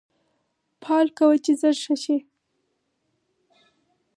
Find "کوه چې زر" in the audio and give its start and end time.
1.17-1.75